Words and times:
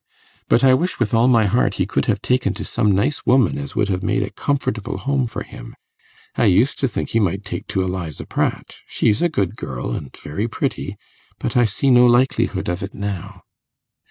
But 0.49 0.63
I 0.63 0.73
wish 0.73 0.99
with 0.99 1.13
all 1.13 1.27
my 1.27 1.45
heart 1.45 1.75
he 1.75 1.85
could 1.85 2.05
have 2.07 2.23
taken 2.23 2.55
to 2.55 2.65
some 2.65 2.91
nice 2.91 3.23
woman 3.23 3.59
as 3.59 3.75
would 3.75 3.87
have 3.89 4.01
made 4.01 4.23
a 4.23 4.31
comfortable 4.31 4.97
home 4.97 5.27
for 5.27 5.43
him. 5.43 5.75
I 6.35 6.45
used 6.45 6.79
to 6.79 6.87
think 6.87 7.09
he 7.09 7.19
might 7.19 7.45
take 7.45 7.67
to 7.67 7.83
Eliza 7.83 8.25
Pratt; 8.25 8.77
she's 8.87 9.21
a 9.21 9.29
good 9.29 9.55
girl, 9.55 9.91
and 9.91 10.09
very 10.17 10.47
pretty; 10.47 10.97
but 11.37 11.55
I 11.55 11.65
see 11.65 11.91
no 11.91 12.07
likelihood 12.07 12.67
of 12.67 12.81
it 12.81 12.95
now. 12.95 13.43